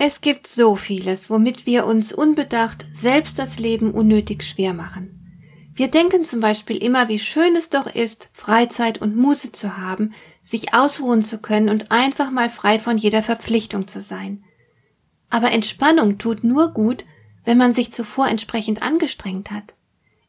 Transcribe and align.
Es 0.00 0.20
gibt 0.20 0.46
so 0.46 0.76
vieles, 0.76 1.28
womit 1.28 1.66
wir 1.66 1.84
uns 1.84 2.12
unbedacht 2.12 2.86
selbst 2.92 3.36
das 3.36 3.58
Leben 3.58 3.90
unnötig 3.90 4.44
schwer 4.44 4.72
machen. 4.72 5.72
Wir 5.74 5.88
denken 5.88 6.24
zum 6.24 6.38
Beispiel 6.38 6.76
immer, 6.76 7.08
wie 7.08 7.18
schön 7.18 7.56
es 7.56 7.68
doch 7.68 7.92
ist, 7.92 8.30
Freizeit 8.32 9.02
und 9.02 9.16
Muße 9.16 9.50
zu 9.50 9.76
haben, 9.76 10.14
sich 10.40 10.72
ausruhen 10.72 11.24
zu 11.24 11.38
können 11.38 11.68
und 11.68 11.90
einfach 11.90 12.30
mal 12.30 12.48
frei 12.48 12.78
von 12.78 12.96
jeder 12.96 13.24
Verpflichtung 13.24 13.88
zu 13.88 14.00
sein. 14.00 14.44
Aber 15.30 15.50
Entspannung 15.50 16.16
tut 16.16 16.44
nur 16.44 16.72
gut, 16.72 17.04
wenn 17.44 17.58
man 17.58 17.72
sich 17.72 17.92
zuvor 17.92 18.28
entsprechend 18.28 18.82
angestrengt 18.82 19.50
hat. 19.50 19.74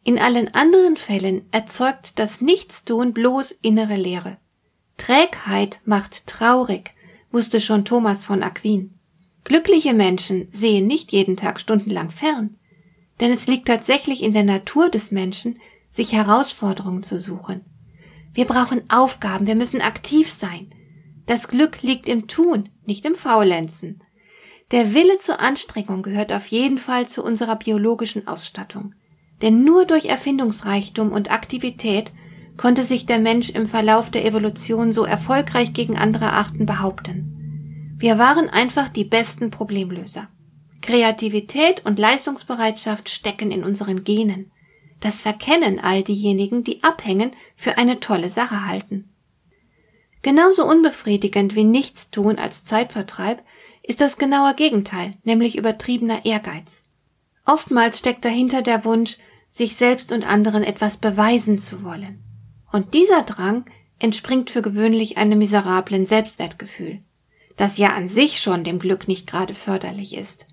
In 0.04 0.18
allen 0.18 0.52
anderen 0.56 0.98
Fällen 0.98 1.48
erzeugt 1.52 2.18
das 2.18 2.42
Nichtstun 2.42 3.14
bloß 3.14 3.52
innere 3.52 3.98
Leere. 3.98 4.38
Trägheit 4.98 5.80
macht 5.86 6.26
traurig, 6.26 6.96
wusste 7.32 7.62
schon 7.62 7.86
Thomas 7.86 8.24
von 8.24 8.42
Aquin. 8.42 8.99
Glückliche 9.50 9.96
Menschen 9.96 10.48
sehen 10.52 10.86
nicht 10.86 11.12
jeden 11.12 11.36
Tag 11.36 11.60
stundenlang 11.60 12.12
fern, 12.12 12.56
denn 13.20 13.32
es 13.32 13.48
liegt 13.48 13.68
tatsächlich 13.68 14.22
in 14.22 14.32
der 14.32 14.44
Natur 14.44 14.90
des 14.90 15.10
Menschen, 15.10 15.60
sich 15.90 16.14
Herausforderungen 16.14 17.02
zu 17.02 17.20
suchen. 17.20 17.66
Wir 18.32 18.46
brauchen 18.46 18.84
Aufgaben, 18.90 19.48
wir 19.48 19.56
müssen 19.56 19.82
aktiv 19.82 20.30
sein. 20.30 20.70
Das 21.26 21.48
Glück 21.48 21.82
liegt 21.82 22.08
im 22.08 22.28
Tun, 22.28 22.70
nicht 22.86 23.06
im 23.06 23.16
Faulenzen. 23.16 24.04
Der 24.70 24.94
Wille 24.94 25.18
zur 25.18 25.40
Anstrengung 25.40 26.04
gehört 26.04 26.32
auf 26.32 26.46
jeden 26.46 26.78
Fall 26.78 27.08
zu 27.08 27.24
unserer 27.24 27.56
biologischen 27.56 28.28
Ausstattung. 28.28 28.94
Denn 29.42 29.64
nur 29.64 29.86
durch 29.86 30.06
Erfindungsreichtum 30.06 31.12
und 31.12 31.32
Aktivität 31.32 32.12
konnte 32.56 32.84
sich 32.84 33.08
der 33.08 33.20
Mensch 33.20 33.50
im 33.50 33.66
Verlauf 33.66 34.12
der 34.12 34.26
Evolution 34.28 34.94
so 34.94 35.06
erfolgreich 35.06 35.74
gegen 35.74 35.98
andere 35.98 36.34
Arten 36.34 36.68
behaupten. 36.68 37.39
Wir 38.00 38.18
waren 38.18 38.50
einfach 38.50 38.88
die 38.88 39.04
besten 39.04 39.52
Problemlöser. 39.52 40.30
Kreativität 40.82 41.86
und 41.86 42.00
Leistungsbereitschaft 42.00 43.10
stecken 43.10 43.52
in 43.52 43.66
unseren 43.66 44.06
Genen. 44.06 44.54
Das 45.02 45.20
verkennen 45.20 45.82
all 45.82 46.02
diejenigen, 46.04 46.64
die 46.64 46.82
abhängen, 46.82 47.34
für 47.58 47.78
eine 47.78 48.00
tolle 48.00 48.30
Sache 48.30 48.66
halten. 48.66 49.14
Genauso 50.22 50.66
unbefriedigend 50.66 51.56
wie 51.56 51.66
Nichtstun 51.66 52.40
als 52.40 52.64
Zeitvertreib 52.64 53.44
ist 53.84 54.00
das 54.00 54.18
genaue 54.18 54.56
Gegenteil, 54.56 55.16
nämlich 55.26 55.58
übertriebener 55.58 56.24
Ehrgeiz. 56.24 56.86
Oftmals 57.46 58.00
steckt 58.00 58.24
dahinter 58.24 58.62
der 58.62 58.86
Wunsch, 58.86 59.18
sich 59.50 59.76
selbst 59.76 60.14
und 60.14 60.26
anderen 60.26 60.64
etwas 60.64 60.98
beweisen 60.98 61.60
zu 61.60 61.84
wollen. 61.84 62.24
Und 62.72 62.94
dieser 62.94 63.24
Drang 63.24 63.66
entspringt 64.00 64.52
für 64.52 64.62
gewöhnlich 64.62 65.18
einem 65.18 65.40
miserablen 65.40 66.06
Selbstwertgefühl 66.06 67.02
das 67.60 67.78
ja 67.78 67.90
an 67.90 68.08
sich 68.08 68.40
schon 68.40 68.64
dem 68.64 68.80
Glück 68.80 69.10
nicht 69.10 69.28
gerade 69.28 69.54
förderlich 69.54 70.16
ist. 70.16 70.46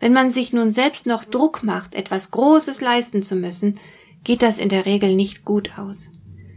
Wenn 0.00 0.14
man 0.14 0.30
sich 0.30 0.54
nun 0.54 0.70
selbst 0.70 1.04
noch 1.04 1.24
Druck 1.24 1.62
macht, 1.62 1.94
etwas 1.94 2.30
Großes 2.30 2.80
leisten 2.80 3.22
zu 3.22 3.36
müssen, 3.36 3.78
geht 4.24 4.40
das 4.40 4.58
in 4.58 4.70
der 4.70 4.86
Regel 4.86 5.14
nicht 5.14 5.44
gut 5.44 5.72
aus. 5.76 6.06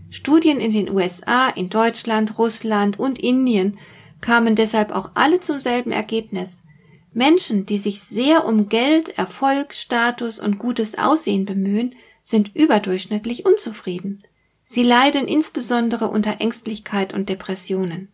Studien 0.09 0.61
in 0.61 0.71
den 0.71 0.89
USA, 0.89 1.49
in 1.49 1.69
Deutschland, 1.69 2.37
Russland 2.37 2.99
und 2.99 3.19
Indien 3.19 3.79
kamen 4.21 4.55
deshalb 4.55 4.91
auch 4.91 5.11
alle 5.15 5.41
zum 5.41 5.59
selben 5.59 5.91
Ergebnis. 5.91 6.63
Menschen, 7.11 7.65
die 7.65 7.77
sich 7.77 8.01
sehr 8.01 8.45
um 8.45 8.69
Geld, 8.69 9.17
Erfolg, 9.17 9.73
Status 9.73 10.39
und 10.39 10.57
gutes 10.57 10.97
Aussehen 10.97 11.43
bemühen, 11.43 11.95
sind 12.23 12.55
überdurchschnittlich 12.55 13.45
unzufrieden. 13.45 14.23
Sie 14.63 14.83
leiden 14.83 15.27
insbesondere 15.27 16.07
unter 16.07 16.39
Ängstlichkeit 16.39 17.13
und 17.13 17.27
Depressionen. 17.27 18.10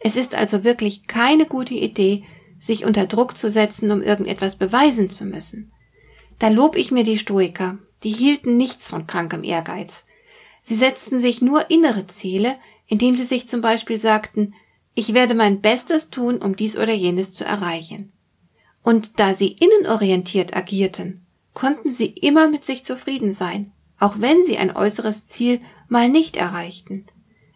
Es 0.00 0.16
ist 0.16 0.34
also 0.34 0.64
wirklich 0.64 1.06
keine 1.06 1.46
gute 1.46 1.74
Idee, 1.74 2.24
sich 2.58 2.84
unter 2.84 3.06
Druck 3.06 3.38
zu 3.38 3.50
setzen, 3.50 3.90
um 3.90 4.02
irgendetwas 4.02 4.56
beweisen 4.56 5.10
zu 5.10 5.24
müssen. 5.24 5.72
Da 6.38 6.48
lob 6.48 6.76
ich 6.76 6.90
mir 6.90 7.04
die 7.04 7.18
Stoiker, 7.18 7.78
die 8.02 8.10
hielten 8.10 8.56
nichts 8.56 8.88
von 8.88 9.06
krankem 9.06 9.44
Ehrgeiz. 9.44 10.04
Sie 10.62 10.74
setzten 10.74 11.20
sich 11.20 11.42
nur 11.42 11.70
innere 11.70 12.06
Ziele, 12.06 12.56
indem 12.86 13.14
sie 13.16 13.24
sich 13.24 13.48
zum 13.48 13.60
Beispiel 13.60 14.00
sagten, 14.00 14.54
ich 14.94 15.14
werde 15.14 15.34
mein 15.34 15.60
Bestes 15.60 16.10
tun, 16.10 16.38
um 16.38 16.56
dies 16.56 16.76
oder 16.76 16.92
jenes 16.92 17.32
zu 17.32 17.44
erreichen. 17.44 18.12
Und 18.82 19.20
da 19.20 19.34
sie 19.34 19.52
innenorientiert 19.52 20.56
agierten, 20.56 21.24
konnten 21.54 21.90
sie 21.90 22.06
immer 22.06 22.48
mit 22.48 22.64
sich 22.64 22.84
zufrieden 22.84 23.32
sein, 23.32 23.72
auch 23.98 24.20
wenn 24.20 24.42
sie 24.42 24.56
ein 24.56 24.74
äußeres 24.74 25.26
Ziel 25.26 25.60
mal 25.88 26.08
nicht 26.08 26.36
erreichten. 26.36 27.06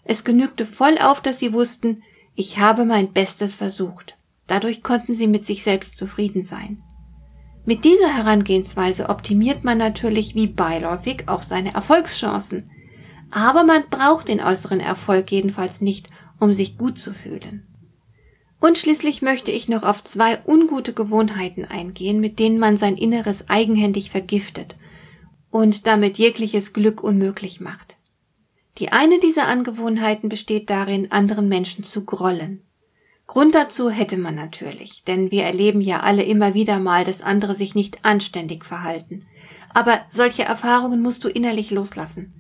Es 0.04 0.24
genügte 0.24 0.66
voll 0.66 0.98
auf, 0.98 1.22
dass 1.22 1.38
sie 1.38 1.52
wussten, 1.54 2.02
ich 2.34 2.58
habe 2.58 2.84
mein 2.84 3.12
Bestes 3.12 3.54
versucht. 3.54 4.16
Dadurch 4.46 4.82
konnten 4.82 5.12
sie 5.12 5.26
mit 5.26 5.46
sich 5.46 5.62
selbst 5.62 5.96
zufrieden 5.96 6.42
sein. 6.42 6.82
Mit 7.64 7.84
dieser 7.84 8.14
Herangehensweise 8.14 9.08
optimiert 9.08 9.64
man 9.64 9.78
natürlich 9.78 10.34
wie 10.34 10.48
beiläufig 10.48 11.28
auch 11.28 11.42
seine 11.42 11.74
Erfolgschancen. 11.74 12.70
Aber 13.30 13.64
man 13.64 13.84
braucht 13.88 14.28
den 14.28 14.40
äußeren 14.40 14.80
Erfolg 14.80 15.32
jedenfalls 15.32 15.80
nicht, 15.80 16.10
um 16.38 16.52
sich 16.52 16.76
gut 16.76 16.98
zu 16.98 17.14
fühlen. 17.14 17.66
Und 18.60 18.78
schließlich 18.78 19.22
möchte 19.22 19.50
ich 19.50 19.68
noch 19.68 19.82
auf 19.82 20.04
zwei 20.04 20.38
ungute 20.46 20.92
Gewohnheiten 20.92 21.64
eingehen, 21.64 22.20
mit 22.20 22.38
denen 22.38 22.58
man 22.58 22.76
sein 22.76 22.96
Inneres 22.96 23.48
eigenhändig 23.48 24.10
vergiftet 24.10 24.76
und 25.50 25.86
damit 25.86 26.18
jegliches 26.18 26.72
Glück 26.72 27.02
unmöglich 27.02 27.60
macht. 27.60 27.93
Die 28.78 28.92
eine 28.92 29.20
dieser 29.20 29.46
Angewohnheiten 29.46 30.28
besteht 30.28 30.68
darin, 30.68 31.12
anderen 31.12 31.48
Menschen 31.48 31.84
zu 31.84 32.04
grollen. 32.04 32.62
Grund 33.26 33.54
dazu 33.54 33.88
hätte 33.88 34.18
man 34.18 34.34
natürlich, 34.34 35.04
denn 35.04 35.30
wir 35.30 35.44
erleben 35.44 35.80
ja 35.80 36.00
alle 36.00 36.24
immer 36.24 36.54
wieder 36.54 36.78
mal, 36.78 37.04
dass 37.04 37.22
andere 37.22 37.54
sich 37.54 37.74
nicht 37.74 38.04
anständig 38.04 38.64
verhalten. 38.64 39.26
Aber 39.72 40.04
solche 40.10 40.44
Erfahrungen 40.44 41.00
musst 41.02 41.24
du 41.24 41.28
innerlich 41.28 41.70
loslassen. 41.70 42.34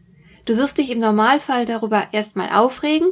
Du 0.44 0.56
wirst 0.56 0.78
dich 0.78 0.90
im 0.90 0.98
Normalfall 0.98 1.66
darüber 1.66 2.08
erstmal 2.12 2.50
aufregen, 2.50 3.08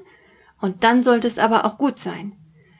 und 0.60 0.84
dann 0.84 1.02
sollte 1.02 1.26
es 1.26 1.38
aber 1.38 1.64
auch 1.64 1.76
gut 1.76 1.98
sein. 1.98 2.36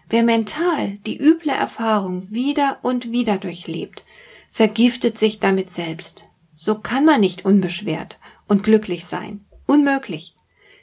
Wer 0.09 0.23
mental 0.23 0.99
die 1.07 1.19
üble 1.19 1.51
Erfahrung 1.51 2.31
wieder 2.31 2.79
und 2.83 3.11
wieder 3.11 3.39
durchlebt, 3.39 4.05
vergiftet 4.51 5.19
sich 5.19 5.41
damit 5.41 5.71
selbst. 5.71 6.27
So 6.55 6.79
kann 6.79 7.05
man 7.05 7.21
nicht 7.21 7.45
unbeschwert 7.45 8.19
und 8.47 8.63
glücklich 8.63 9.07
sein. 9.07 9.45
Unmöglich. 9.73 10.35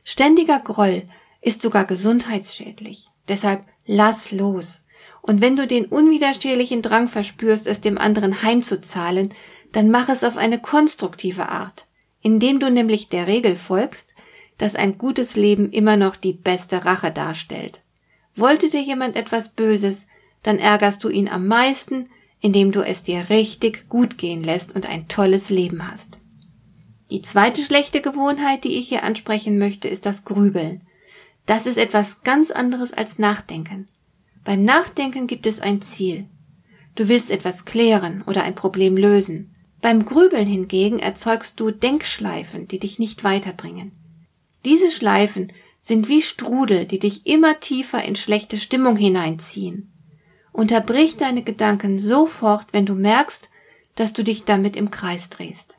Ständiger 0.03 0.59
Groll 0.61 1.03
ist 1.43 1.61
sogar 1.61 1.85
gesundheitsschädlich. 1.85 3.05
Deshalb 3.27 3.61
lass 3.85 4.31
los. 4.31 4.81
Und 5.21 5.41
wenn 5.41 5.55
du 5.55 5.67
den 5.67 5.85
unwiderstehlichen 5.85 6.81
Drang 6.81 7.07
verspürst, 7.07 7.67
es 7.67 7.81
dem 7.81 7.99
anderen 7.99 8.41
heimzuzahlen, 8.41 9.35
dann 9.73 9.91
mach 9.91 10.09
es 10.09 10.23
auf 10.23 10.37
eine 10.37 10.59
konstruktive 10.59 11.49
Art, 11.49 11.85
indem 12.23 12.59
du 12.59 12.71
nämlich 12.71 13.09
der 13.09 13.27
Regel 13.27 13.55
folgst, 13.57 14.15
dass 14.57 14.73
ein 14.73 14.97
gutes 14.97 15.35
Leben 15.35 15.71
immer 15.71 15.95
noch 15.95 16.15
die 16.15 16.33
beste 16.33 16.83
Rache 16.83 17.11
darstellt. 17.11 17.81
Wollte 18.35 18.71
dir 18.71 18.81
jemand 18.81 19.15
etwas 19.15 19.49
Böses, 19.49 20.07
dann 20.41 20.57
ärgerst 20.57 21.03
du 21.03 21.09
ihn 21.09 21.29
am 21.29 21.45
meisten, 21.45 22.09
indem 22.41 22.71
du 22.71 22.81
es 22.81 23.03
dir 23.03 23.29
richtig 23.29 23.87
gut 23.87 24.17
gehen 24.17 24.43
lässt 24.43 24.75
und 24.75 24.89
ein 24.89 25.07
tolles 25.07 25.51
Leben 25.51 25.91
hast. 25.91 26.21
Die 27.11 27.21
zweite 27.23 27.63
schlechte 27.63 28.01
Gewohnheit, 28.01 28.63
die 28.63 28.77
ich 28.77 28.89
hier 28.89 29.03
ansprechen 29.03 29.57
möchte, 29.57 29.87
ist 29.87 30.05
das 30.05 30.25
Grübeln. 30.25 30.81
Das 31.45 31.65
ist 31.65 31.77
etwas 31.77 32.21
ganz 32.21 32.51
anderes 32.51 32.93
als 32.93 33.17
Nachdenken. 33.17 33.87
Beim 34.43 34.63
Nachdenken 34.63 35.25
gibt 35.25 35.47
es 35.47 35.59
ein 35.59 35.81
Ziel. 35.81 36.27
Du 36.95 37.07
willst 37.07 37.31
etwas 37.31 37.65
klären 37.65 38.23
oder 38.27 38.43
ein 38.43 38.53
Problem 38.53 38.95
lösen. 38.95 39.51
Beim 39.81 40.05
Grübeln 40.05 40.45
hingegen 40.45 40.99
erzeugst 40.99 41.59
du 41.59 41.71
Denkschleifen, 41.71 42.67
die 42.67 42.79
dich 42.79 42.99
nicht 42.99 43.23
weiterbringen. 43.23 43.91
Diese 44.65 44.91
Schleifen 44.91 45.51
sind 45.79 46.09
wie 46.09 46.21
Strudel, 46.21 46.85
die 46.85 46.99
dich 46.99 47.25
immer 47.25 47.59
tiefer 47.59 48.03
in 48.03 48.15
schlechte 48.15 48.59
Stimmung 48.59 48.97
hineinziehen. 48.97 49.91
Unterbrich 50.51 51.15
deine 51.15 51.43
Gedanken 51.43 51.97
sofort, 51.97 52.67
wenn 52.73 52.85
du 52.85 52.93
merkst, 52.93 53.49
dass 53.95 54.13
du 54.13 54.23
dich 54.23 54.43
damit 54.43 54.75
im 54.75 54.91
Kreis 54.91 55.29
drehst. 55.29 55.78